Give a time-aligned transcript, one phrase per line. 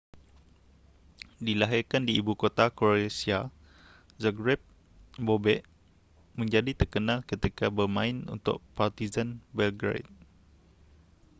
[1.47, 3.39] dilahirkan di ibu kota croatia
[4.23, 4.57] zagreb
[5.27, 5.61] bobek
[6.39, 10.09] menjadi terkenal ketika bermain untuk partizan belgrade